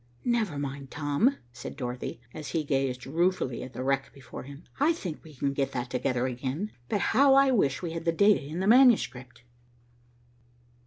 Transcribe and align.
"Never 0.25 0.57
mind, 0.57 0.89
Tom," 0.89 1.37
said 1.53 1.75
Dorothy, 1.75 2.19
as 2.33 2.47
he 2.47 2.63
gazed 2.63 3.05
ruefully 3.05 3.61
at 3.61 3.73
the 3.73 3.83
wreck 3.83 4.11
before 4.15 4.41
him. 4.41 4.63
"I 4.79 4.93
think 4.93 5.23
we 5.23 5.35
can 5.35 5.53
get 5.53 5.73
that 5.73 5.91
together 5.91 6.25
again. 6.25 6.71
But 6.89 7.01
how 7.13 7.35
I 7.35 7.51
wish 7.51 7.83
we 7.83 7.91
had 7.91 8.05
the 8.05 8.11
data 8.11 8.41
in 8.43 8.61
the 8.61 8.67
manuscript!" 8.67 9.43